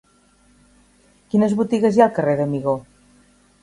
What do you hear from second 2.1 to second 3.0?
al carrer d'Amigó?